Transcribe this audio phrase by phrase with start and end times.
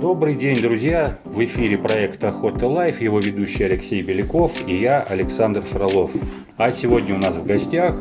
[0.00, 1.18] Добрый день, друзья!
[1.24, 6.10] В эфире проект Охота Life, его ведущий Алексей Беляков и я, Александр Фролов.
[6.58, 7.96] А сегодня у нас в гостях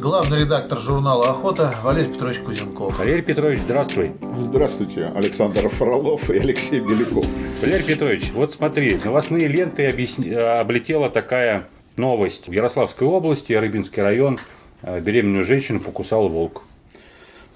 [0.00, 2.98] главный редактор журнала «Охота» Валерий Петрович Кузенков.
[2.98, 4.10] Валерий Петрович, здравствуй.
[4.38, 7.24] Здравствуйте, Александр Фролов и Алексей Беляков.
[7.62, 10.32] Валерий Петрович, вот смотри, новостные ленты объясни...
[10.32, 12.48] облетела такая новость.
[12.48, 14.40] В Ярославской области, Рыбинский район,
[14.82, 16.64] э, беременную женщину покусал волк.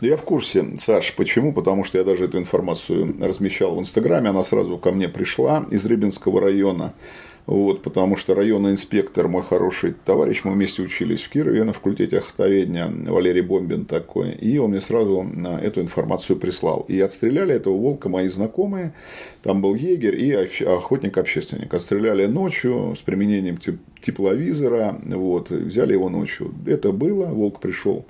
[0.01, 1.15] Я в курсе, Саш.
[1.15, 1.53] Почему?
[1.53, 4.31] Потому что я даже эту информацию размещал в Инстаграме.
[4.31, 6.95] Она сразу ко мне пришла из Рыбинского района.
[7.47, 12.19] Вот, потому что районный инспектор, мой хороший товарищ, мы вместе учились в Кирове на факультете
[12.19, 15.27] охотоведения, Валерий Бомбин такой, и он мне сразу
[15.61, 16.87] эту информацию прислал.
[16.89, 18.95] И отстреляли этого волка мои знакомые,
[19.43, 21.75] там был егерь и охотник-общественник.
[21.75, 23.59] Отстреляли ночью с применением
[24.01, 26.55] тепловизора, вот, взяли его ночью.
[26.67, 28.07] Это было, волк пришел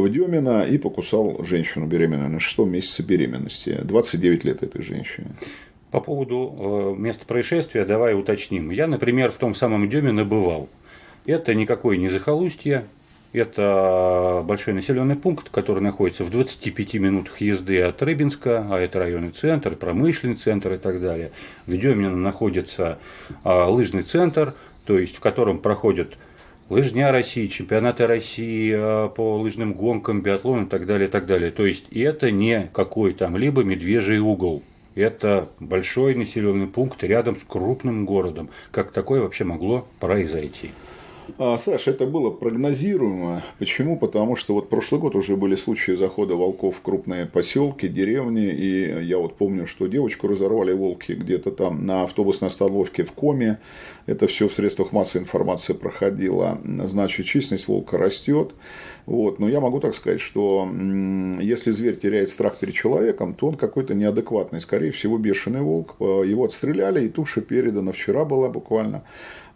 [0.00, 3.80] в Демина и покусал женщину беременную на шестом месяце беременности.
[3.82, 5.28] 29 лет этой женщине.
[5.90, 8.70] По поводу э, места происшествия давай уточним.
[8.70, 10.68] Я, например, в том самом Демино бывал.
[11.24, 12.84] Это никакое не захолустье,
[13.32, 19.30] это большой населенный пункт, который находится в 25 минутах езды от Рыбинска, а это районный
[19.30, 21.32] центр, промышленный центр и так далее.
[21.66, 22.98] В Демино находится
[23.44, 24.54] а, лыжный центр,
[24.86, 26.14] то есть в котором проходят
[26.68, 31.50] лыжня России, чемпионаты России а, по лыжным гонкам, биатлон и так далее, и так далее.
[31.50, 34.62] То есть это не какой там либо медвежий угол.
[34.94, 38.48] Это большой населенный пункт рядом с крупным городом.
[38.70, 40.70] Как такое вообще могло произойти?
[41.38, 43.42] А, Саш, это было прогнозируемо.
[43.58, 43.98] Почему?
[43.98, 48.46] Потому что вот прошлый год уже были случаи захода волков в крупные поселки, деревни.
[48.46, 53.58] И я вот помню, что девочку разорвали волки где-то там на автобусной остановке в Коме.
[54.06, 56.60] Это все в средствах массовой информации проходило.
[56.84, 58.52] Значит, численность волка растет.
[59.06, 59.38] Вот.
[59.38, 60.68] Но я могу так сказать, что
[61.40, 64.60] если зверь теряет страх перед человеком, то он какой-то неадекватный.
[64.60, 65.94] Скорее всего, бешеный волк.
[66.00, 69.04] Его отстреляли, и туша передана вчера была буквально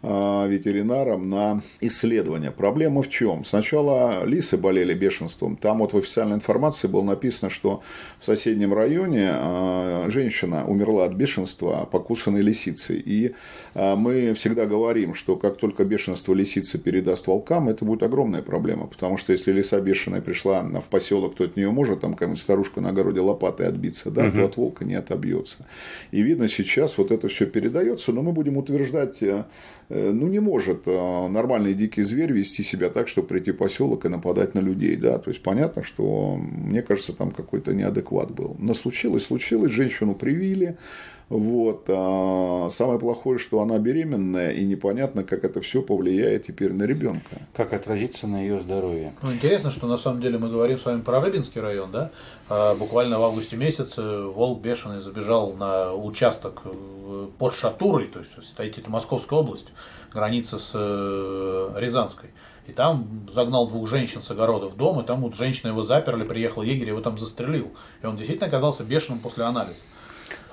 [0.03, 2.49] а, ветеринарам на исследование.
[2.49, 3.43] Проблема в чем?
[3.43, 5.55] Сначала лисы болели бешенством.
[5.55, 7.83] Там вот в официальной информации было написано, что
[8.19, 12.99] в соседнем районе а, женщина умерла от бешенства, покусанной лисицей.
[13.05, 13.35] И
[13.75, 18.87] мы всегда говорим, что как только бешенство лисицы передаст волкам, это будет огромная проблема.
[18.87, 22.79] Потому что если лиса бешеная пришла в поселок, то от нее может там какая-нибудь старушка
[22.79, 24.37] на огороде лопатой отбиться, да, угу.
[24.37, 25.65] то от волка не отобьется.
[26.11, 29.45] И видно сейчас вот это все передается, но мы будем утверждать э,
[29.93, 34.05] Э, ну, не может э, нормальный дикий зверь вести себя так, чтобы прийти в поселок
[34.05, 38.55] и нападать на людей, да, то есть понятно, что, мне кажется, там какой-то неадекват был.
[38.57, 40.77] Но случилось, случилось, женщину привили,
[41.31, 41.85] вот.
[41.87, 47.37] А самое плохое, что она беременная, и непонятно, как это все повлияет теперь на ребенка.
[47.55, 49.13] Как отразится на ее здоровье.
[49.21, 52.11] Ну, интересно, что на самом деле мы говорим с вами про Рыбинский район, да?
[52.49, 58.31] А буквально в августе месяце волк бешеный забежал на участок э, под Шатурой, то есть
[58.45, 59.67] стоит это Московская область,
[60.13, 62.31] граница с э, Рязанской.
[62.67, 66.25] И там загнал двух женщин с огорода в дом, и там вот женщина его заперли,
[66.25, 67.71] приехал егерь, его там застрелил.
[68.03, 69.79] И он действительно оказался бешеным после анализа.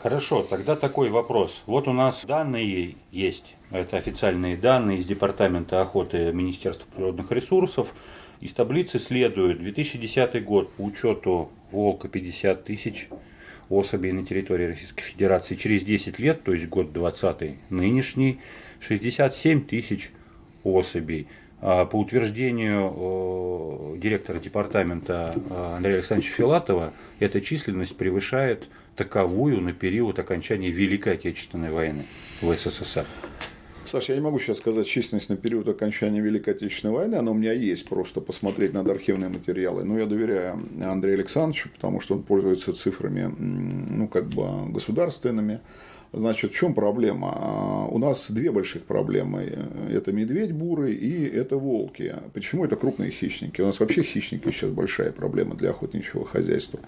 [0.01, 1.65] Хорошо, тогда такой вопрос.
[1.67, 7.93] Вот у нас данные есть, это официальные данные из Департамента охоты Министерства природных ресурсов.
[8.41, 13.09] Из таблицы следует 2010 год по учету волка 50 тысяч
[13.69, 15.57] особей на территории Российской Федерации.
[15.57, 18.39] Через 10 лет, то есть год 20 нынешний,
[18.79, 20.13] 67 тысяч
[20.63, 21.27] особей.
[21.61, 30.19] А по утверждению директора департамента э, Андрея Александровича Филатова, эта численность превышает таковую на период
[30.19, 32.05] окончания Великой Отечественной войны
[32.43, 33.07] в СССР.
[33.85, 37.35] Саша, я не могу сейчас сказать численность на период окончания Великой Отечественной войны, она у
[37.35, 39.85] меня есть, просто посмотреть надо архивные материалы.
[39.85, 45.61] Но я доверяю Андрею Александровичу, потому что он пользуется цифрами, ну, как бы государственными.
[46.13, 47.33] Значит, в чем проблема?
[47.35, 49.69] А, у нас две больших проблемы.
[49.91, 52.15] Это медведь бурый и это волки.
[52.33, 53.61] Почему это крупные хищники?
[53.61, 56.81] У нас вообще хищники сейчас большая проблема для охотничьего хозяйства.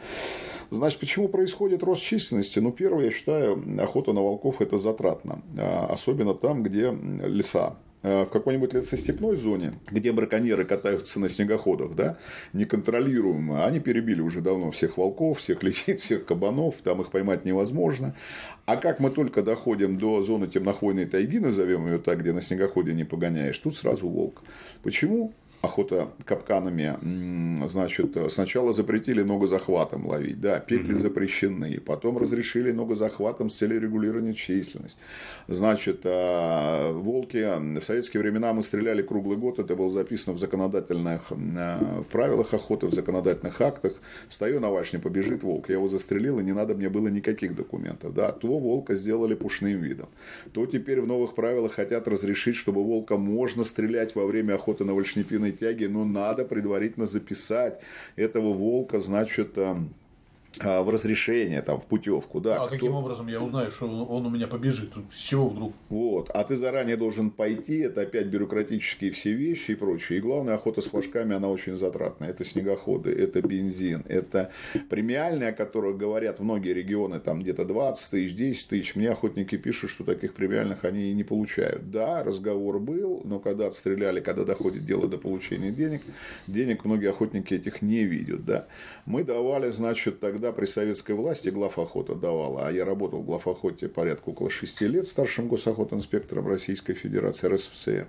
[0.70, 2.60] Значит, почему происходит рост численности?
[2.60, 5.42] Ну, первое, я считаю, охота на волков это затратно.
[5.58, 11.96] А, особенно там, где леса а, в какой-нибудь лесостепной зоне, где браконьеры катаются на снегоходах,
[11.96, 12.18] да,
[12.52, 18.14] неконтролируемо, они перебили уже давно всех волков, всех лисиц, всех кабанов, там их поймать невозможно.
[18.64, 22.94] А как мы только доходим до зоны темнохвойной тайги, назовем ее так, где на снегоходе
[22.94, 24.42] не погоняешь, тут сразу волк.
[24.84, 25.34] Почему?
[25.62, 26.96] Охота капканами,
[27.68, 30.98] значит, сначала запретили ногозахватом ловить, да, петли mm-hmm.
[30.98, 34.98] запрещены, потом разрешили ногозахватом с целью регулирования численности.
[35.48, 41.30] Значит, а, волки, в советские времена мы стреляли круглый год, это было записано в законодательных,
[41.30, 43.92] в правилах охоты, в законодательных актах.
[44.30, 48.14] Стою на вашне, побежит волк, я его застрелил, и не надо мне было никаких документов,
[48.14, 50.08] да, то волка сделали пушным видом,
[50.52, 54.94] то теперь в новых правилах хотят разрешить, чтобы волка можно стрелять во время охоты на
[54.94, 57.80] вольшнепиной полной тяги, но надо предварительно записать
[58.16, 59.82] этого волка, значит, а,
[60.58, 62.56] в разрешение, там, в путевку, да.
[62.56, 62.74] А кто...
[62.74, 64.92] каким образом я узнаю, что он у меня побежит?
[65.14, 65.72] С чего вдруг?
[65.88, 66.28] Вот.
[66.30, 70.18] А ты заранее должен пойти, это опять бюрократические все вещи и прочее.
[70.18, 72.30] И главное, охота с флажками, она очень затратная.
[72.30, 74.50] Это снегоходы, это бензин, это
[74.88, 78.96] премиальные, о которых говорят многие регионы, там где-то 20 тысяч, 10 тысяч.
[78.96, 81.90] Мне охотники пишут, что таких премиальных они и не получают.
[81.90, 86.02] Да, разговор был, но когда отстреляли, когда доходит дело до получения денег,
[86.48, 88.66] денег многие охотники этих не видят, да.
[89.06, 93.88] Мы давали, значит, тогда когда при советской власти главохота давала, а я работал в главохоте
[93.88, 98.06] порядка около 6 лет старшим госохотинспектором Российской Федерации РСФСР,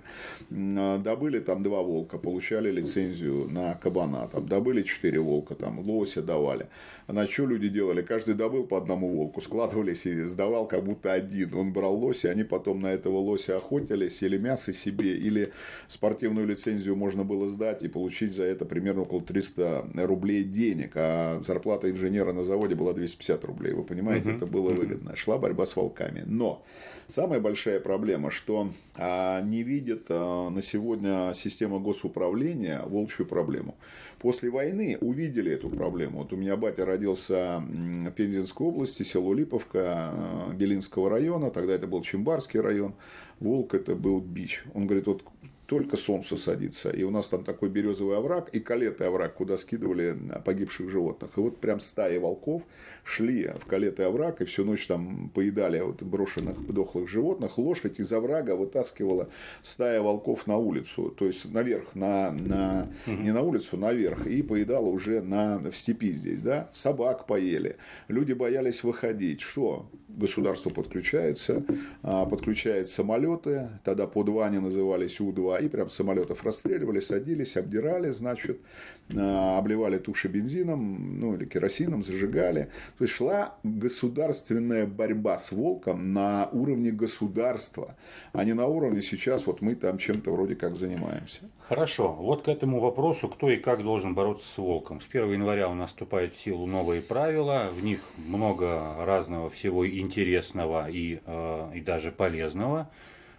[0.50, 6.22] а, добыли там два волка, получали лицензию на кабана, там добыли четыре волка, там лося
[6.22, 6.68] давали.
[7.06, 8.00] А на что люди делали?
[8.00, 11.52] Каждый добыл по одному волку, складывались и сдавал как будто один.
[11.52, 15.52] Он брал лося, они потом на этого лося охотились, или мясо себе, или
[15.86, 21.42] спортивную лицензию можно было сдать и получить за это примерно около 300 рублей денег, а
[21.44, 23.72] зарплата инженера инженера на заводе была 250 рублей.
[23.72, 24.36] Вы понимаете, uh-huh.
[24.36, 25.16] это было выгодно.
[25.16, 26.24] Шла борьба с волками.
[26.26, 26.64] Но
[27.08, 33.74] самая большая проблема, что а, не видит а, на сегодня система госуправления волчью проблему.
[34.18, 36.18] После войны увидели эту проблему.
[36.18, 41.50] Вот у меня батя родился в Пензенской области, село Липовка, а, Белинского района.
[41.50, 42.94] Тогда это был Чембарский район.
[43.40, 44.64] Волк это был бич.
[44.74, 45.22] Он говорит, вот
[45.72, 46.90] только солнце садится.
[46.90, 50.14] И у нас там такой березовый овраг и калетый овраг, куда скидывали
[50.44, 51.30] погибших животных.
[51.38, 52.62] И вот прям стаи волков
[53.04, 57.56] шли в калетый овраг и всю ночь там поедали вот брошенных дохлых животных.
[57.56, 59.30] Лошадь из оврага вытаскивала
[59.62, 61.08] стая волков на улицу.
[61.08, 64.26] То есть наверх, на, на, не на улицу, наверх.
[64.26, 66.42] И поедала уже на, в степи здесь.
[66.42, 66.68] Да?
[66.72, 67.78] Собак поели.
[68.08, 69.40] Люди боялись выходить.
[69.40, 69.88] Что?
[70.06, 71.64] Государство подключается,
[72.02, 73.70] а, подключает самолеты.
[73.84, 78.60] Тогда по два они назывались У-2 и прям самолетов расстреливали, садились, обдирали, значит,
[79.16, 82.68] а, обливали туши бензином, ну или керосином, зажигали.
[82.98, 87.96] То есть шла государственная борьба с волком на уровне государства,
[88.32, 91.40] а не на уровне сейчас вот мы там чем-то вроде как занимаемся.
[91.68, 95.00] Хорошо, вот к этому вопросу, кто и как должен бороться с волком.
[95.00, 99.88] С 1 января у нас вступают в силу новые правила, в них много разного всего
[99.88, 102.90] интересного и, э, и даже полезного.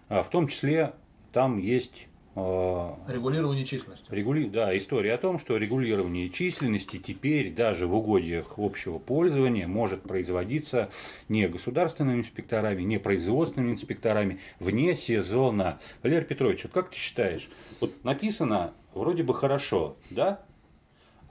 [0.10, 0.94] А в том числе
[1.32, 4.08] там есть Регулирование численности.
[4.10, 4.50] Регули...
[4.50, 10.90] Да, история о том, что регулирование численности теперь даже в угодьях общего пользования может производиться
[11.30, 15.80] не государственными инспекторами, не производственными инспекторами вне сезона.
[16.02, 17.50] Валерий Петрович, вот как ты считаешь,
[17.80, 20.42] вот написано вроде бы хорошо, да?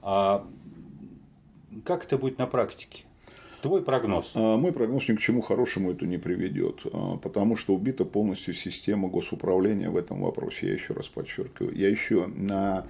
[0.01, 0.47] А
[1.85, 3.03] как это будет на практике?
[3.63, 4.33] Твой прогноз?
[4.35, 8.53] А, мой прогноз ни к чему хорошему это не приведет, а, потому что убита полностью
[8.53, 10.67] система госуправления в этом вопросе.
[10.67, 11.73] Я еще раз подчеркиваю.
[11.73, 12.85] Я еще на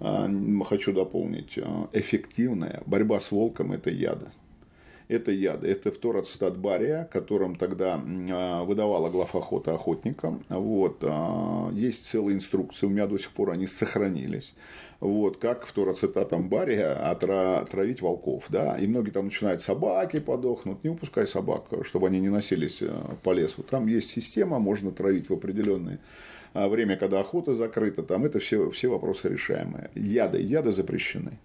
[0.00, 0.30] а,
[0.66, 1.58] хочу дополнить.
[1.94, 4.26] Эффективная борьба с волком– это яды
[5.08, 5.68] это яды.
[5.68, 10.42] Это второстат бария, которым тогда а, выдавала главохота охотникам.
[10.48, 10.98] Вот.
[11.02, 14.54] А, есть целые инструкции, у меня до сих пор они сохранились.
[15.00, 18.44] Вот, как фторацетатом бария отравить волков.
[18.48, 18.76] Да?
[18.76, 20.84] И многие там начинают собаки подохнут.
[20.84, 22.90] Не упускай собак, чтобы они не носились э,
[23.22, 23.62] по лесу.
[23.62, 25.98] Там есть система, можно травить в определенные
[26.54, 29.90] время, когда охота закрыта, там это все, все вопросы решаемые.
[29.94, 31.38] Яды, яды запрещены.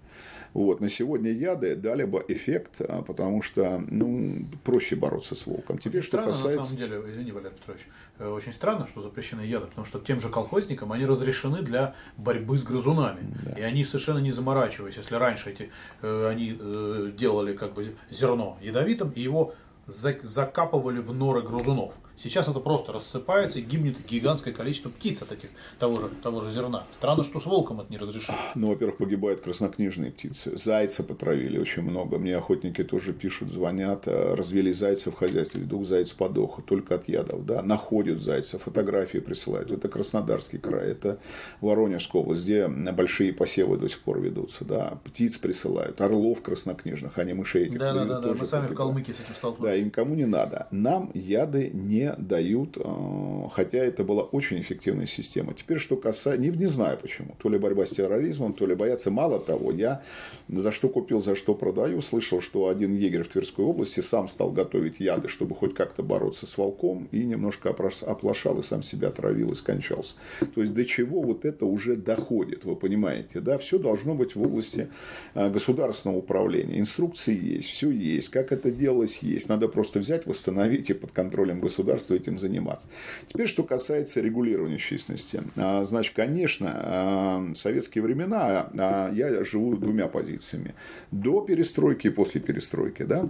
[0.53, 0.81] Вот.
[0.81, 5.79] На сегодня яды дали бы эффект, а, потому что ну, проще бороться с волком.
[5.79, 6.57] Теперь, очень что странно, касается...
[6.57, 7.81] на самом деле, извини, Валерий Петрович,
[8.19, 12.57] э, очень странно, что запрещены яды, потому что тем же колхозникам они разрешены для борьбы
[12.57, 13.21] с грызунами.
[13.45, 13.59] Да.
[13.59, 18.57] И они совершенно не заморачиваясь, если раньше эти, э, они э, делали как бы зерно
[18.61, 19.55] ядовитым, и его
[19.87, 21.93] закапывали в норы грызунов.
[22.15, 26.51] Сейчас это просто рассыпается и гибнет гигантское количество птиц от этих, того, же, того же
[26.51, 26.85] зерна.
[26.93, 28.37] Странно, что с волком это не разрешено.
[28.55, 30.55] Ну, во-первых, погибают краснокнижные птицы.
[30.55, 32.17] Зайца потравили очень много.
[32.17, 37.07] Мне охотники тоже пишут, звонят, э, развели зайца в хозяйстве, вдруг заяц подох, только от
[37.07, 37.45] ядов.
[37.45, 37.61] Да?
[37.61, 39.71] Находят зайца, фотографии присылают.
[39.71, 41.19] Это Краснодарский край, это
[41.61, 44.63] Воронежская область, где большие посевы до сих пор ведутся.
[44.65, 44.99] Да?
[45.03, 47.79] Птиц присылают, орлов краснокнижных, а не мышей этих.
[47.79, 48.33] Да, да, да, да.
[48.33, 49.71] Мы сами в Калмыкии с этим столкнулись.
[49.71, 50.67] Да, им кому не надо.
[50.71, 55.53] Нам яды не не дают, э, хотя это была очень эффективная система.
[55.53, 59.11] Теперь, что касается, не, не знаю почему, то ли борьба с терроризмом, то ли боятся.
[59.11, 60.01] Мало того, я
[60.49, 64.51] за что купил, за что продаю, слышал, что один егерь в Тверской области сам стал
[64.51, 69.51] готовить яды, чтобы хоть как-то бороться с волком, и немножко оплошал, и сам себя отравил
[69.51, 70.15] и скончался.
[70.55, 74.41] То есть, до чего вот это уже доходит, вы понимаете, да, все должно быть в
[74.41, 74.89] области
[75.33, 76.79] э, государственного управления.
[76.79, 79.49] Инструкции есть, все есть, как это делалось, есть.
[79.49, 82.87] Надо просто взять, восстановить и под контролем государства этим заниматься.
[83.27, 85.41] Теперь, что касается регулирования численности.
[85.55, 90.75] А, значит, конечно, а, советские времена а, я живу двумя позициями.
[91.11, 93.03] До перестройки и после перестройки.
[93.03, 93.29] Да?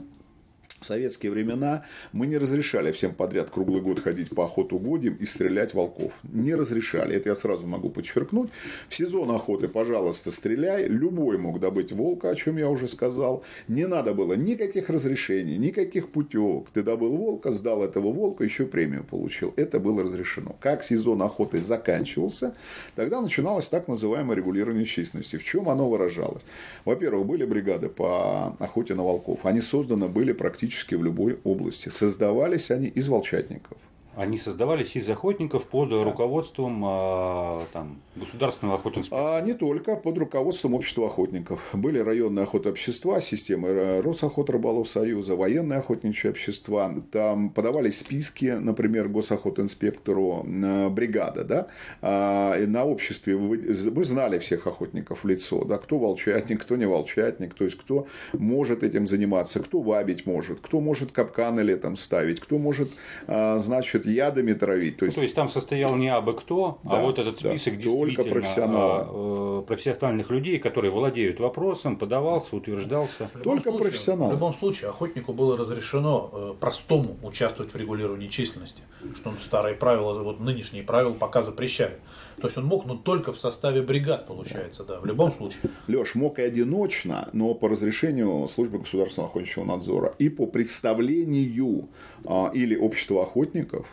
[0.84, 5.74] В советские времена мы не разрешали всем подряд круглый год ходить по охотугодьям и стрелять
[5.74, 6.20] волков.
[6.24, 7.16] Не разрешали.
[7.16, 8.50] Это я сразу могу подчеркнуть.
[8.90, 10.90] В сезон охоты, пожалуйста, стреляй.
[10.90, 13.46] Любой мог добыть волка, о чем я уже сказал.
[13.70, 16.68] Не надо было никаких разрешений, никаких путевок.
[16.74, 19.54] Ты добыл волка, сдал этого волка, еще премию получил.
[19.56, 20.54] Это было разрешено.
[20.60, 22.56] Как сезон охоты заканчивался,
[22.98, 25.38] тогда начиналось так называемое регулирование численности.
[25.38, 26.44] В чем оно выражалось?
[26.84, 29.46] Во-первых, были бригады по охоте на волков.
[29.46, 31.90] Они созданы были практически практически в любой области.
[31.90, 33.78] Создавались они из волчатников.
[34.16, 36.04] Они создавались из охотников под да.
[36.04, 39.18] руководством а, там, государственного охотинспекции?
[39.18, 41.70] А не только, под руководством общества охотников.
[41.74, 46.94] Были районные охотообщества, системы Росохот Рыболов Союза, военные охотничьи общества.
[47.12, 50.44] Там подавались списки, например, госохотинспектору
[50.92, 51.44] бригада.
[51.44, 51.68] Да?
[52.02, 55.66] А, на обществе вы, вы знали всех охотников в лицо.
[55.66, 55.78] Да?
[55.78, 57.56] Кто волчатник, кто не волчатник.
[57.56, 62.60] То есть, кто может этим заниматься, кто вабить может, кто может капканы летом ставить, кто
[62.60, 62.92] может,
[63.28, 64.98] а, значит, может ядами травить.
[64.98, 67.40] То есть, ну, то есть там состоял не абы кто, а да, а вот этот
[67.40, 69.08] список да, только профессионала.
[69.10, 73.30] Э, профессиональных людей, которые владеют вопросом, подавался, утверждался.
[73.44, 74.30] Только случае, профессионал.
[74.30, 78.82] В любом случае, охотнику было разрешено э, простому участвовать в регулировании численности.
[79.16, 82.00] Что он старые правила, вот нынешние правила пока запрещают.
[82.38, 85.60] То есть он мог, но только в составе бригад, получается, да, в любом случае.
[85.88, 91.90] Леш, мог и одиночно, но по разрешению службы государственного охотничьего надзора и по представлению
[92.26, 93.93] а, или общества охотников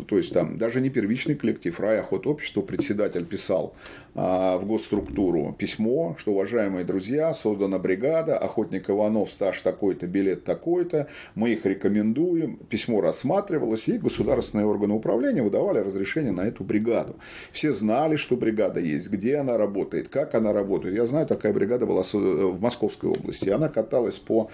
[0.00, 3.74] ну, то есть там даже не первичный коллектив, рай охот общество, председатель писал
[4.14, 11.08] а, в госструктуру письмо, что, уважаемые друзья, создана бригада, охотник Иванов, стаж такой-то, билет такой-то,
[11.34, 12.56] мы их рекомендуем.
[12.68, 17.16] Письмо рассматривалось, и государственные органы управления выдавали разрешение на эту бригаду.
[17.52, 20.94] Все знали, что бригада есть, где она работает, как она работает.
[20.94, 23.50] Я знаю, такая бригада была в Московской области.
[23.50, 24.50] Она каталась по,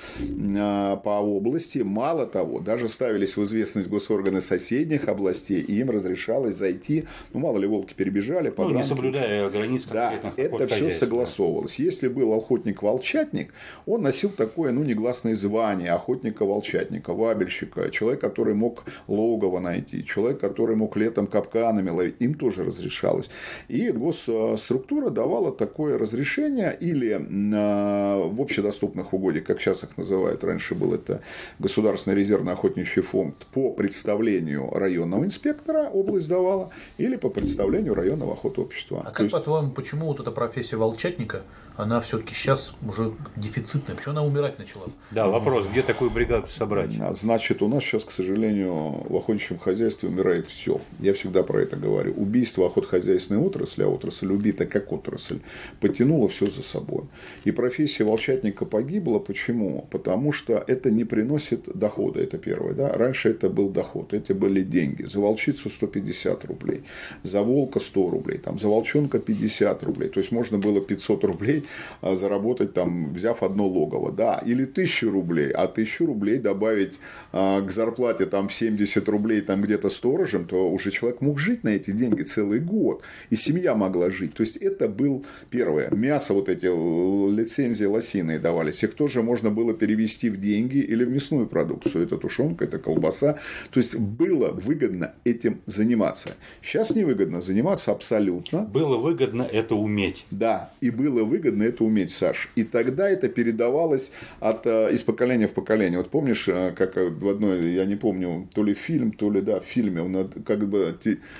[0.59, 1.79] а, по области.
[1.79, 7.41] Мало того, даже ставились в известность госорганы соседних областей, области, и им разрешалось зайти, ну,
[7.41, 11.79] мало ли, волки перебежали, ну, не соблюдая границ Да, это все согласовывалось.
[11.79, 13.53] Если был охотник-волчатник,
[13.87, 20.77] он носил такое, ну, негласное звание охотника-волчатника, вабельщика, человек, который мог логово найти, человек, который
[20.77, 23.31] мог летом капканами ловить, им тоже разрешалось.
[23.69, 30.95] И госструктура давала такое разрешение или в общедоступных угодьях, как сейчас их называют, раньше был
[30.95, 31.21] это
[31.59, 34.71] Государственный резервный охотничий фонд, по представлению
[35.17, 39.03] районного инспектора область давала, или по представлению районного охотообщества.
[39.05, 39.33] А как, есть...
[39.33, 41.43] по-твоему, почему вот эта профессия волчатника,
[41.77, 43.97] она все-таки сейчас уже дефицитная?
[43.97, 44.87] Почему она умирать начала?
[45.11, 46.91] Да, вопрос, где такую бригаду собрать?
[47.01, 50.81] А, значит, у нас сейчас, к сожалению, в охотничьем хозяйстве умирает все.
[50.99, 52.15] Я всегда про это говорю.
[52.15, 55.41] Убийство охотхозяйственной отрасли, а отрасль убита как отрасль,
[55.81, 57.05] потянуло все за собой.
[57.45, 59.19] И профессия волчатника погибла.
[59.19, 59.87] Почему?
[59.91, 62.73] Потому что это не приносит дохода, это первое.
[62.73, 62.93] Да?
[62.93, 65.05] Раньше это был доход, эти были деньги.
[65.05, 66.85] За волчицу 150 рублей,
[67.23, 70.09] за волка 100 рублей, там, за волчонка 50 рублей.
[70.09, 71.66] То есть можно было 500 рублей
[72.01, 74.13] а, заработать, там, взяв одно логово.
[74.13, 77.01] Да, или 1000 рублей, а 1000 рублей добавить
[77.33, 81.65] а, к зарплате там, в 70 рублей там, где-то сторожем, то уже человек мог жить
[81.65, 83.03] на эти деньги целый год.
[83.31, 84.35] И семья могла жить.
[84.35, 85.91] То есть это был первое.
[85.91, 88.83] Мясо, вот эти лицензии лосиные давались.
[88.85, 92.05] Их тоже можно было перевести в деньги или в мясную продукцию.
[92.05, 93.39] Это тушенка, это колбаса.
[93.71, 96.35] То есть было выгодно этим заниматься.
[96.63, 98.63] Сейчас невыгодно заниматься абсолютно.
[98.63, 100.25] Было выгодно это уметь.
[100.31, 102.51] Да, и было выгодно это уметь, Саш.
[102.57, 105.99] И тогда это передавалось от, э, из поколения в поколение.
[105.99, 109.61] Вот помнишь, э, как в одной, я не помню, то ли фильм, то ли, да,
[109.61, 110.97] в фильме, он как бы,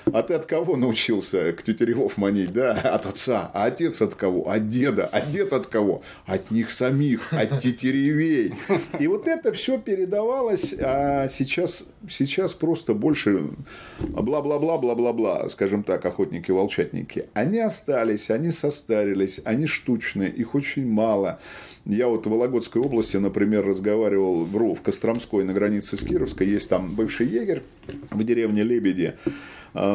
[0.07, 2.73] а ты от кого научился к тютеревов манить, да?
[2.73, 3.51] От отца.
[3.55, 4.49] А отец от кого?
[4.49, 5.07] От деда.
[5.07, 6.03] А дед от кого?
[6.27, 8.55] От них самих, от тетеревей.
[8.99, 13.51] И вот это все передавалось, а сейчас, сейчас просто больше
[13.99, 21.39] бла-бла-бла, бла-бла-бла, скажем так, охотники-волчатники, они остались, они состарились, они штучные скучные, их очень мало.
[21.85, 26.69] Я вот в Вологодской области, например, разговаривал в, в Костромской на границе с Кировской, есть
[26.69, 27.63] там бывший егерь
[28.11, 29.15] в деревне Лебеди,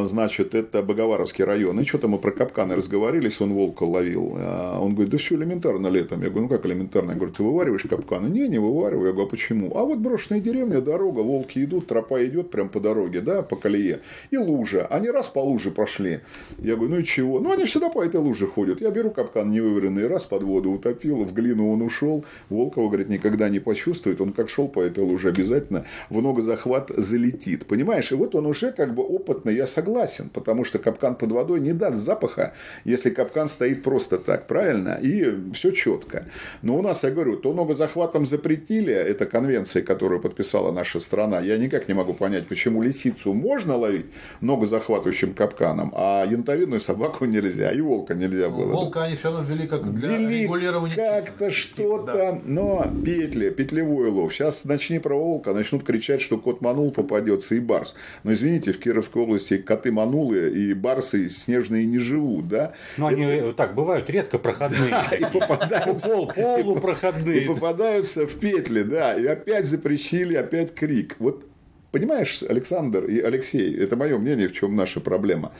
[0.06, 1.80] значит, это Боговаровский район.
[1.80, 4.36] И что-то мы про капканы разговорились, он волка ловил.
[4.38, 6.22] А, он говорит, да все элементарно летом.
[6.22, 7.12] Я говорю, ну как элементарно?
[7.12, 8.28] Я говорю, ты вывариваешь капканы?
[8.28, 9.08] Не, не вывариваю.
[9.08, 9.76] Я говорю, а почему?
[9.76, 14.02] А вот брошенная деревня, дорога, волки идут, тропа идет прям по дороге, да, по колее.
[14.30, 14.86] И лужа.
[14.86, 16.20] Они раз по луже пошли.
[16.60, 17.40] Я говорю, ну и чего?
[17.40, 18.82] Ну они всегда по этой луже ходят.
[18.82, 22.24] Я беру капкан невываренный, раз под воду утопил, в глину он ушел.
[22.50, 24.22] Волкова, говорит, никогда не почувствует.
[24.22, 27.66] Он как шел по этой луже, обязательно в ногозахват залетит.
[27.66, 28.12] Понимаешь?
[28.12, 29.56] И вот он уже как бы опытный.
[29.56, 32.54] Я согласен, потому что капкан под водой не даст запаха,
[32.86, 35.00] если капкан стоит просто так, правильно?
[35.02, 36.26] И все четко.
[36.62, 41.40] Но у нас, я говорю, то много захватом запретили, это конвенция, которую подписала наша страна.
[41.40, 44.06] Я никак не могу понять, почему лисицу можно ловить
[44.42, 48.74] много захватывающим капканом, а янтовидную собаку нельзя, и волка нельзя было.
[48.74, 52.40] Волка они все равно ввели как для Ввели регулирования как-то что-то, да.
[52.46, 54.34] но петли, петлевой лов.
[54.34, 57.96] Сейчас начни про волка, начнут кричать, что кот манул попадется и барс.
[58.24, 62.74] Но извините, в Кировской области коты манулы и барсы снежные не живут, да?
[62.98, 63.54] Ну, они Это...
[63.54, 64.92] так бывают редко проходные.
[64.92, 66.10] Да, и попадаются.
[66.10, 67.44] Пол, полупроходные.
[67.44, 69.16] И попадаются в петли, да.
[69.16, 71.16] И опять запрещили, опять крик.
[71.20, 71.46] Вот
[71.92, 75.52] Понимаешь, Александр и Алексей, это мое мнение, в чем наша проблема.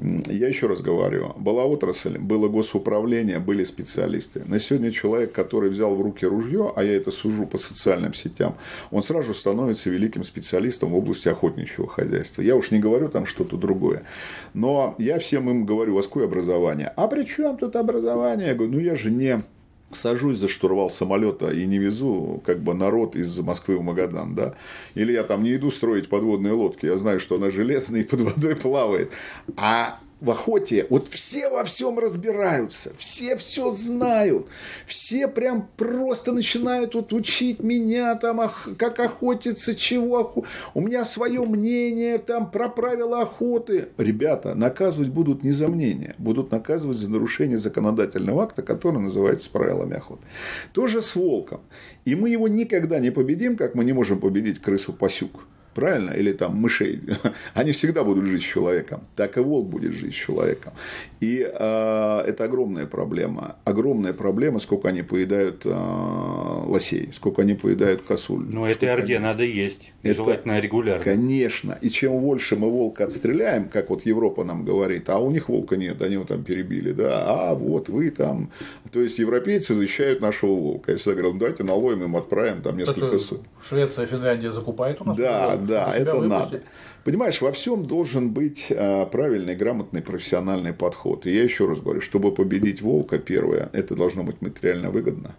[0.00, 4.42] Я еще раз говорю, была отрасль, было госуправление, были специалисты.
[4.46, 8.56] На сегодня человек, который взял в руки ружье, а я это сужу по социальным сетям,
[8.90, 12.42] он сразу становится великим специалистом в области охотничьего хозяйства.
[12.42, 14.02] Я уж не говорю там что-то другое.
[14.54, 16.92] Но я всем им говорю, у вас какое образование?
[16.96, 18.48] А при чем тут образование?
[18.48, 19.44] Я говорю, ну я же не
[19.92, 24.54] сажусь за штурвал самолета и не везу как бы народ из Москвы в Магадан, да,
[24.94, 28.20] или я там не иду строить подводные лодки, я знаю, что она железная и под
[28.20, 29.12] водой плавает,
[29.56, 34.46] а в охоте вот все во всем разбираются, все все знают,
[34.86, 38.40] все прям просто начинают вот учить меня там,
[38.76, 40.44] как охотиться, чего охо...
[40.74, 43.88] У меня свое мнение там про правила охоты.
[43.96, 49.96] Ребята, наказывать будут не за мнение, будут наказывать за нарушение законодательного акта, который называется правилами
[49.96, 50.22] охоты.
[50.72, 51.60] Тоже с волком.
[52.04, 56.10] И мы его никогда не победим, как мы не можем победить крысу-пасюк правильно?
[56.10, 57.00] Или там мышей,
[57.54, 59.02] они всегда будут жить с человеком.
[59.16, 60.72] Так и волк будет жить с человеком.
[61.20, 63.56] И э, это огромная проблема.
[63.64, 68.46] Огромная проблема, сколько они поедают э, лосей, сколько они поедают косуль.
[68.52, 69.24] Ну, этой орде они...
[69.24, 69.92] надо есть.
[70.02, 71.02] Это, желательно регулярно.
[71.02, 71.78] Конечно.
[71.80, 75.76] И чем больше мы волка отстреляем, как вот Европа нам говорит, а у них волка
[75.76, 78.50] нет, они его там перебили, да, а вот вы там.
[78.92, 80.92] То есть европейцы защищают нашего волка.
[80.92, 83.46] Я всегда говорю, ну давайте наловим им, отправим там несколько суток.
[83.68, 85.16] Швеция, Финляндия закупают у нас?
[85.16, 86.30] Да, да, это выпустить.
[86.30, 86.62] надо.
[87.04, 91.26] Понимаешь, во всем должен быть а, правильный, грамотный, профессиональный подход.
[91.26, 95.34] И я еще раз говорю, чтобы победить волка, первое, это должно быть материально выгодно.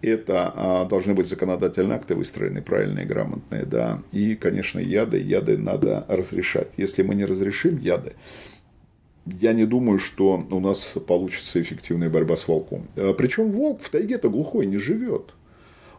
[0.00, 4.02] Это а, должны быть законодательные акты выстроены правильные, грамотные, да.
[4.12, 6.72] И, конечно, яды, яды надо разрешать.
[6.76, 8.14] Если мы не разрешим яды,
[9.26, 12.86] я не думаю, что у нас получится эффективная борьба с волком.
[12.96, 15.34] А, Причем волк в тайге-то глухой не живет.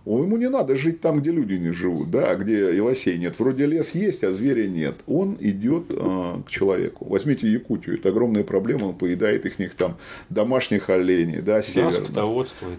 [0.06, 3.40] Ему не надо жить там, где люди не живут, да, где и лосей нет.
[3.40, 4.96] Вроде лес есть, а зверя нет.
[5.08, 7.06] Он идет э, к человеку.
[7.10, 9.98] Возьмите Якутию, это огромная проблема, он поедает их там
[10.30, 12.14] домашних оленей, да, северных.
[12.14, 12.24] Да,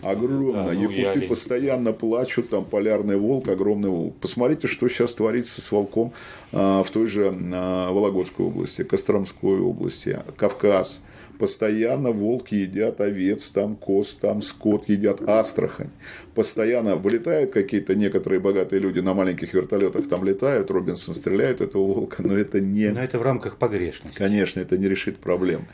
[0.02, 0.66] Огромно.
[0.66, 4.14] Да, ну, Якуты постоянно плачут, там полярный волк, огромный волк.
[4.20, 6.12] Посмотрите, что сейчас творится с волком
[6.52, 11.02] э, в той же э, Вологодской области, Костромской области, Кавказ
[11.38, 15.90] постоянно волки едят овец, там коз, там скот едят, Астрахань.
[16.34, 22.22] Постоянно вылетают какие-то некоторые богатые люди на маленьких вертолетах, там летают, Робинсон стреляет этого волка,
[22.22, 22.88] но это не...
[22.88, 24.18] Но это в рамках погрешности.
[24.18, 25.66] Конечно, это не решит проблем.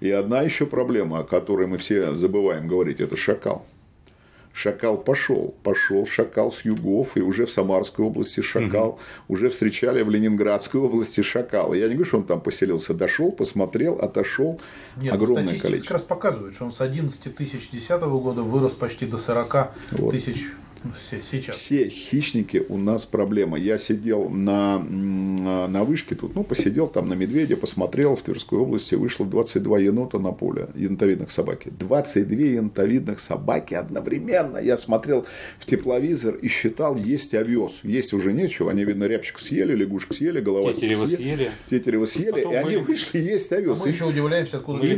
[0.00, 3.64] И одна еще проблема, о которой мы все забываем говорить, это шакал.
[4.58, 5.54] Шакал пошел.
[5.62, 8.88] Пошел шакал с югов, и уже в Самарской области шакал.
[8.88, 8.98] Угу.
[9.28, 11.74] Уже встречали в Ленинградской области шакала.
[11.74, 12.92] Я не говорю, что он там поселился.
[12.92, 14.60] Дошел, посмотрел, отошел.
[14.96, 15.78] Нет, ну, огромное количество.
[15.78, 20.10] как раз показывает, что он с 11 тысяч 10 года вырос почти до 40 вот.
[20.10, 20.48] тысяч
[20.98, 21.56] все, сейчас.
[21.56, 23.58] Все хищники у нас проблема.
[23.58, 28.94] Я сидел на, на вышке тут, ну, посидел там на медведя, посмотрел, в Тверской области
[28.94, 31.70] вышло 22 енота на поле, янтовидных собаки.
[31.78, 34.58] 22 янтовидных собаки одновременно.
[34.58, 35.26] Я смотрел
[35.58, 37.80] в тепловизор и считал, есть овес.
[37.82, 41.16] Есть уже нечего, они, видно, рябчик съели, лягушку съели, голова Тетерева съели.
[41.16, 41.50] съели.
[41.70, 43.80] Тетерева съели, и они вышли, есть овес.
[43.80, 44.96] А мы еще удивляемся, откуда и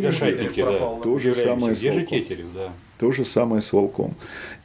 [0.48, 1.00] пропал.
[1.02, 2.18] То же самое с волком.
[2.54, 2.72] да.
[3.00, 4.14] То же самое с волком.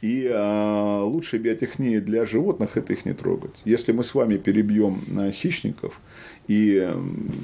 [0.02, 3.54] И а, лучшая биотехния для животных– это их не трогать.
[3.64, 5.98] Если мы с вами перебьем а, хищников
[6.48, 6.88] и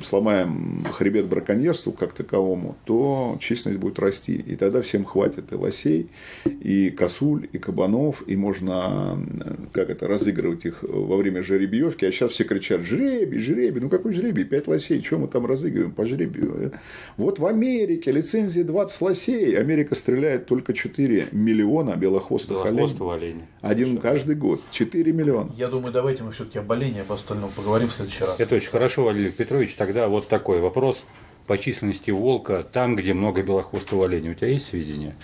[0.05, 4.35] сломаем хребет браконьерству как таковому, то численность будет расти.
[4.35, 6.11] И тогда всем хватит и лосей,
[6.45, 9.19] и косуль, и кабанов, и можно
[9.73, 12.05] как это, разыгрывать их во время жеребьевки.
[12.05, 13.81] А сейчас все кричат, жребий, жребий.
[13.81, 14.45] Ну какой жребий?
[14.45, 16.73] Пять лосей, что мы там разыгрываем по жребию?
[17.17, 19.59] Вот в Америке лицензии 20 лосей.
[19.59, 23.13] Америка стреляет только 4 миллиона белохвостых оленей.
[23.13, 23.43] оленей.
[23.61, 24.61] Один каждый год.
[24.71, 25.51] 4 миллиона.
[25.57, 28.39] Я думаю, давайте мы все-таки об олене, об остальном поговорим в следующий раз.
[28.39, 29.75] Это очень хорошо, Валерий Петрович.
[29.75, 31.05] Тогда вот такой вопрос
[31.47, 34.33] по численности волка там, где много белохвостого оленя.
[34.33, 35.15] У тебя есть сведения?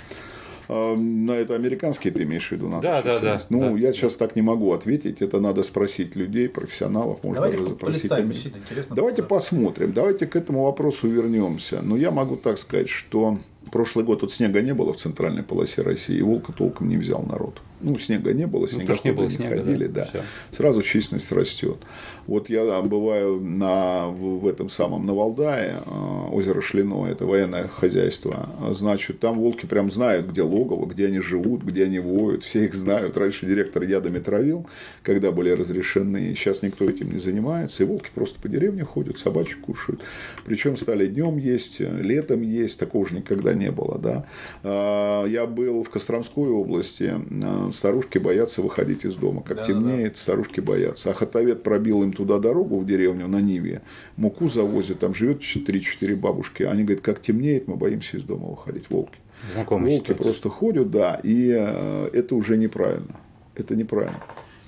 [0.68, 2.68] А, на это американский ты имеешь в виду?
[2.68, 3.38] Надо да, да, да.
[3.50, 3.78] Ну, да.
[3.78, 5.22] я сейчас так не могу ответить.
[5.22, 8.12] Это надо спросить людей, профессионалов, можно Давайте даже запросить.
[8.12, 9.28] Интересно Давайте было.
[9.28, 9.92] посмотрим.
[9.92, 11.81] Давайте к этому вопросу вернемся.
[11.83, 13.38] Но я могу так сказать, что
[13.72, 17.22] прошлый год тут снега не было в центральной полосе России, и волка толком не взял
[17.22, 20.09] народ ну, снега не было, снегоходы ну, не, было не снега, ходили, да.
[20.12, 20.21] да.
[20.51, 21.79] Сразу численность растет.
[22.27, 27.69] Вот я бываю на, в, в этом самом на Валдае, э, озеро Шлино, это военное
[27.69, 32.64] хозяйство, значит, там волки прям знают, где логово, где они живут, где они воют, все
[32.64, 33.17] их знают.
[33.17, 34.67] Раньше директор ядами травил,
[35.03, 39.61] когда были разрешены, сейчас никто этим не занимается, и волки просто по деревне ходят, собачек
[39.61, 40.03] кушают.
[40.45, 44.27] Причем стали днем есть, летом есть, такого же никогда не было, да.
[44.62, 49.42] А, я был в Костромской области, э, старушки боятся выходить из дома.
[49.42, 50.18] Как да, темнеет, да.
[50.18, 51.11] старушки боятся.
[51.11, 53.83] А хатовед пробил им туда дорогу в деревню на Ниве,
[54.16, 56.62] муку завозит, там живет 3-4 бабушки.
[56.62, 58.90] Они говорят, как темнеет, мы боимся из дома выходить.
[58.90, 59.18] Волки.
[59.54, 60.24] Знакомый Волки ситуация.
[60.24, 63.14] просто ходят, да, и э, это уже неправильно.
[63.54, 64.20] Это неправильно.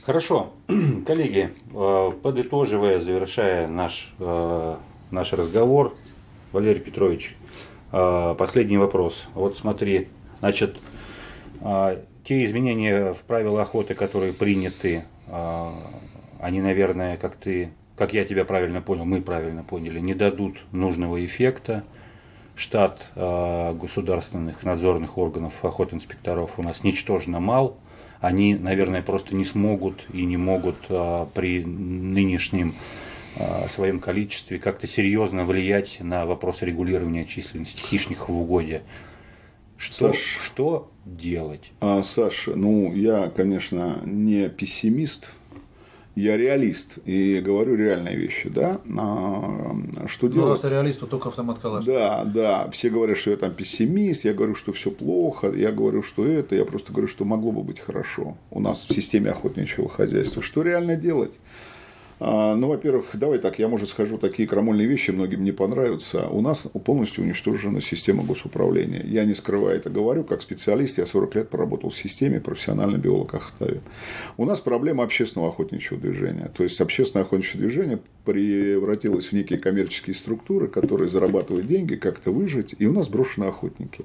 [0.05, 0.53] Хорошо.
[1.07, 4.77] Коллеги, э, подытоживая, завершая наш, э,
[5.11, 5.95] наш разговор,
[6.53, 7.37] Валерий Петрович,
[7.93, 9.29] последний вопрос.
[9.35, 10.09] Вот смотри,
[10.41, 10.79] значит,
[12.31, 15.75] те изменения в правила охоты, которые приняты, а,
[16.39, 21.25] они, наверное, как ты, как я тебя правильно понял, мы правильно поняли, не дадут нужного
[21.25, 21.83] эффекта.
[22.55, 27.77] Штат а, государственных надзорных органов охотинспекторов у нас ничтожно мал.
[28.21, 32.75] Они, наверное, просто не смогут и не могут а, при нынешнем
[33.73, 38.83] своем количестве как-то серьезно влиять на вопрос регулирования численности хищников в угодье.
[39.81, 41.73] Что, Саш, что делать?
[41.81, 45.31] А, Саша, ну, я, конечно, не пессимист,
[46.15, 48.83] я реалист и говорю реальные вещи, да?
[48.99, 50.63] А, что ну, делать?
[50.63, 51.87] Раз реалист, то только автомат калаш.
[51.87, 52.69] Да, да.
[52.73, 56.55] Все говорят, что я там пессимист, я говорю, что все плохо, я говорю, что это,
[56.55, 60.43] я просто говорю, что могло бы быть хорошо у нас в системе охотничьего хозяйства.
[60.43, 61.41] Что реально делать?
[62.23, 66.29] А, ну, во-первых, давай так, я, может, скажу такие крамольные вещи, многим не понравятся.
[66.29, 69.03] У нас полностью уничтожена система госуправления.
[69.05, 73.33] Я не скрываю это говорю, как специалист, я 40 лет проработал в системе, профессиональный биолог
[73.33, 73.81] охотовед.
[74.37, 76.51] У нас проблема общественного охотничьего движения.
[76.55, 82.75] То есть, общественное охотничье движение превратилось в некие коммерческие структуры, которые зарабатывают деньги, как-то выжить,
[82.79, 84.05] и у нас брошены охотники.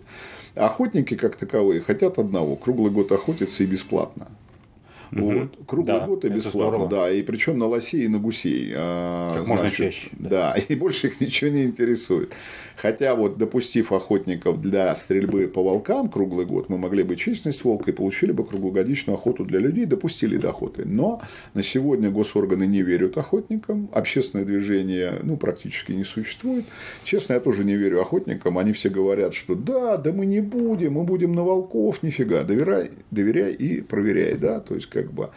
[0.55, 4.29] Охотники, как таковые, хотят одного– круглый год охотиться и бесплатно.
[5.15, 5.31] Угу.
[5.31, 5.49] Вот.
[5.65, 7.09] Круглый да, год и бесплатно, да.
[7.09, 8.73] И причем на лосей и на гусей.
[8.75, 10.09] А, как значит, можно чаще.
[10.13, 10.29] Да.
[10.29, 12.33] да, и больше их ничего не интересует.
[12.75, 17.91] Хотя вот допустив охотников для стрельбы по волкам круглый год, мы могли бы численность волка
[17.91, 20.83] и получили бы круглогодичную охоту для людей, допустили до охоты.
[20.85, 21.21] Но
[21.53, 26.65] на сегодня госорганы не верят охотникам, общественное движение ну, практически не существует.
[27.05, 28.57] Честно, я тоже не верю охотникам.
[28.57, 32.43] Они все говорят, что да, да мы не будем, мы будем на волков, нифига.
[32.43, 35.29] Доверяй, доверяй и проверяй, да, то есть как бы.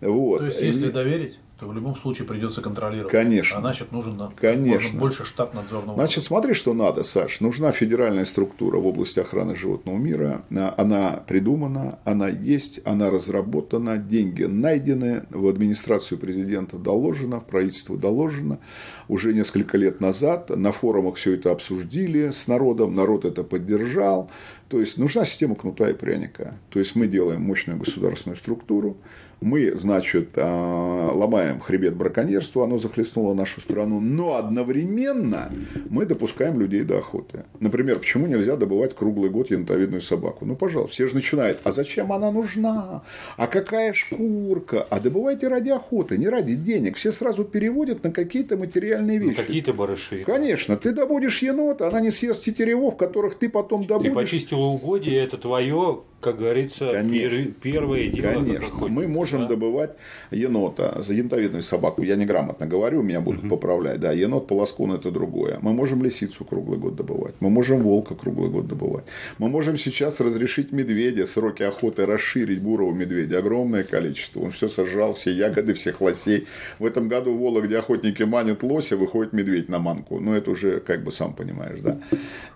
[0.00, 0.38] Вот.
[0.38, 0.92] То есть, если и...
[0.92, 3.10] доверить, то в любом случае придется контролировать.
[3.10, 3.56] Конечно.
[3.56, 4.96] А значит, нужен Конечно.
[4.96, 5.96] больше штат надзорного.
[5.98, 7.40] Значит, смотри, что надо, Саш.
[7.40, 10.44] Нужна федеральная структура в области охраны животного мира.
[10.76, 18.60] Она придумана, она есть, она разработана, деньги найдены, в администрацию президента доложено, в правительство доложено.
[19.08, 24.30] Уже несколько лет назад на форумах все это обсудили с народом, народ это поддержал.
[24.68, 26.54] То есть нужна система кнута и пряника.
[26.70, 28.98] То есть мы делаем мощную государственную структуру,
[29.40, 35.52] мы, значит, а, ломаем хребет браконьерства, оно захлестнуло нашу страну, но одновременно
[35.88, 37.44] мы допускаем людей до охоты.
[37.60, 40.44] Например, почему нельзя добывать круглый год янтовидную собаку?
[40.44, 43.02] Ну, пожалуйста, все же начинают, а зачем она нужна?
[43.36, 44.84] А какая шкурка?
[44.90, 46.96] А добывайте ради охоты, не ради денег.
[46.96, 49.38] Все сразу переводят на какие-то материальные вещи.
[49.38, 50.24] Ну, какие-то барыши.
[50.24, 54.10] Конечно, ты добудешь енота, она не съест тетеревов, которых ты потом добудешь.
[54.10, 57.52] Ты почистила угодье, это твое, как говорится, Конечно.
[57.62, 58.32] первое дело.
[58.32, 58.88] Конечно.
[58.88, 59.48] Мы можем да?
[59.48, 59.92] добывать
[60.30, 62.02] енота за янтовидную собаку.
[62.02, 63.50] Я неграмотно говорю, меня будут угу.
[63.50, 64.00] поправлять.
[64.00, 65.58] Да, енот, полоскун это другое.
[65.62, 67.34] Мы можем лисицу круглый год добывать.
[67.40, 69.04] Мы можем волка круглый год добывать.
[69.38, 73.38] Мы можем сейчас разрешить медведя, сроки охоты расширить бурого медведя.
[73.38, 74.40] Огромное количество.
[74.40, 76.46] Он все сожрал, все ягоды, всех лосей.
[76.80, 80.18] В этом году Волок, где охотники манят лося, выходит медведь на манку.
[80.18, 82.00] Ну, это уже, как бы, сам понимаешь, да.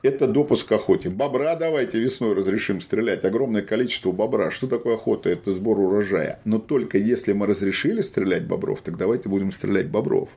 [0.02, 1.10] Это допуск к охоте.
[1.10, 3.24] Бобра давайте весной разрешим стрелять.
[3.24, 4.50] Огромное огромное количество бобра.
[4.50, 5.28] Что такое охота?
[5.28, 6.38] Это сбор урожая.
[6.44, 10.30] Но только если мы разрешили стрелять бобров, так давайте будем стрелять бобров.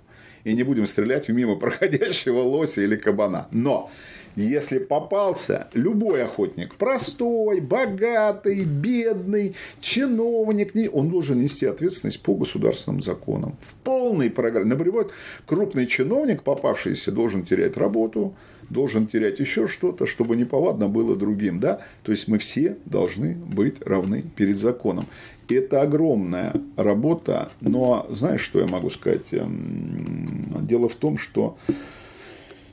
[0.43, 3.47] И не будем стрелять в мимо проходящего лося или кабана.
[3.51, 3.89] Но
[4.35, 13.55] если попался любой охотник, простой, богатый, бедный, чиновник, он должен нести ответственность по государственным законам.
[13.61, 14.65] В полной программе.
[14.67, 15.09] Например,
[15.45, 18.35] крупный чиновник, попавшийся, должен терять работу,
[18.69, 21.59] должен терять еще что-то, чтобы неповадно было другим.
[21.59, 21.81] Да?
[22.03, 25.05] То есть мы все должны быть равны перед законом.
[25.47, 29.31] Это огромная работа, но знаешь, что я могу сказать?
[29.31, 31.57] Эм, дело в том, что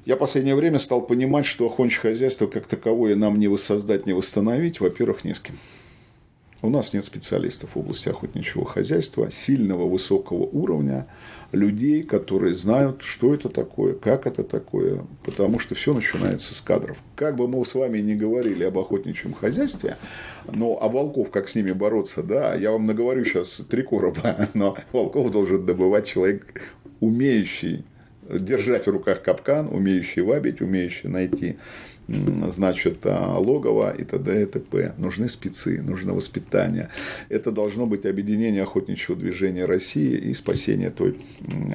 [0.05, 4.13] я в последнее время стал понимать, что охотничье хозяйство как таковое нам не воссоздать, не
[4.13, 5.57] восстановить, во-первых, не с кем.
[6.65, 11.09] У нас нет специалистов в области охотничьего хозяйства, сильного высокого уровня,
[11.51, 16.99] людей, которые знают, что это такое, как это такое, потому что все начинается с кадров.
[17.17, 19.97] Как бы мы с вами не говорили об охотничьем хозяйстве,
[20.55, 24.77] но а волков, как с ними бороться, да, я вам наговорю сейчас три короба, но
[24.93, 26.63] волков должен добывать человек,
[27.01, 27.85] умеющий
[28.39, 31.57] держать в руках капкан, умеющий вабить, умеющий найти
[32.09, 34.43] значит, а, логово и т.д.
[34.43, 34.95] и т.п.
[34.99, 36.89] Нужны спецы, нужно воспитание.
[37.29, 41.17] Это должно быть объединение охотничьего движения России и спасение той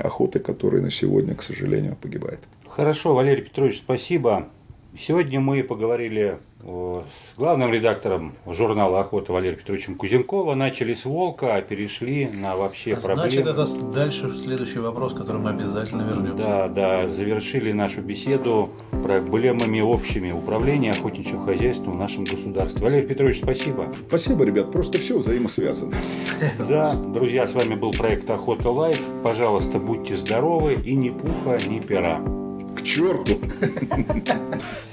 [0.04, 2.40] охоты, которая на сегодня, к сожалению, погибает.
[2.68, 4.50] Хорошо, Валерий Петрович, спасибо.
[5.00, 10.56] Сегодня мы поговорили с главным редактором журнала «Охота» Валерием Петровичем Кузенкова.
[10.56, 13.44] Начали с волка, а перешли на вообще а проблемы.
[13.44, 16.34] Значит, это дальше следующий вопрос, который мы обязательно вернемся.
[16.34, 18.70] Да, да, завершили нашу беседу
[19.04, 22.82] проблемами общими управления охотничьим хозяйством в нашем государстве.
[22.82, 23.94] Валерий Петрович, спасибо.
[24.08, 25.94] Спасибо, ребят, просто все взаимосвязано.
[26.68, 29.02] Да, друзья, с вами был проект «Охота Life».
[29.24, 32.20] Пожалуйста, будьте здоровы и ни пуха, ни пера.
[32.76, 33.34] К черту!